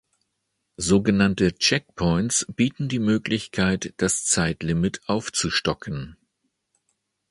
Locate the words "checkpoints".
1.53-2.47